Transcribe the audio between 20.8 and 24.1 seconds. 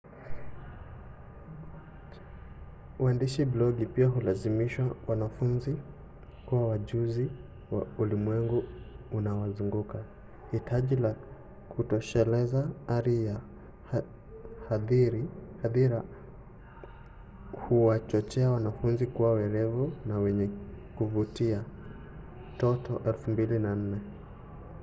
kuvutia toto 2004